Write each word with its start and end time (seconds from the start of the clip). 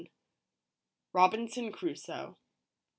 ROBINSON 1.13 1.71
CRUSOE. 1.73 2.35